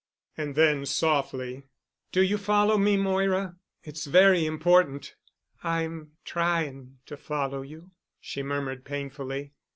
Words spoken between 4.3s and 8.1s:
important." "I'm trying—to follow you,"